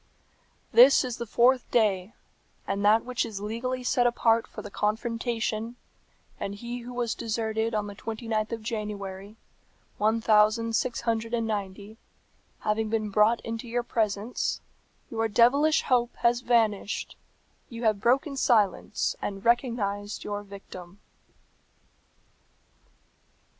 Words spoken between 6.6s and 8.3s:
who was deserted on the twenty